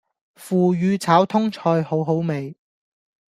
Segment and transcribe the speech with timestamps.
[0.33, 2.55] 腐乳炒通菜好好味